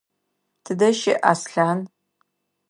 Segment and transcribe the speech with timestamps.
[0.63, 1.79] Тыдэ щыӏ Аслъан?